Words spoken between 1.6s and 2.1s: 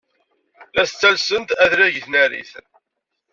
adlag i